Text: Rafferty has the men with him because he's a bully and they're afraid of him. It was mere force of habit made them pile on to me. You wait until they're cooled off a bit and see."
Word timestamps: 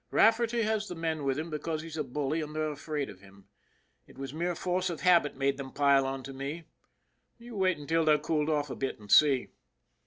Rafferty 0.09 0.63
has 0.63 0.87
the 0.87 0.95
men 0.95 1.23
with 1.25 1.37
him 1.37 1.51
because 1.51 1.83
he's 1.83 1.95
a 1.95 2.03
bully 2.03 2.41
and 2.41 2.55
they're 2.55 2.71
afraid 2.71 3.07
of 3.07 3.21
him. 3.21 3.45
It 4.07 4.17
was 4.17 4.33
mere 4.33 4.55
force 4.55 4.89
of 4.89 5.01
habit 5.01 5.35
made 5.35 5.57
them 5.57 5.71
pile 5.71 6.07
on 6.07 6.23
to 6.23 6.33
me. 6.33 6.63
You 7.37 7.55
wait 7.55 7.77
until 7.77 8.03
they're 8.03 8.17
cooled 8.17 8.49
off 8.49 8.71
a 8.71 8.75
bit 8.75 8.99
and 8.99 9.11
see." 9.11 9.49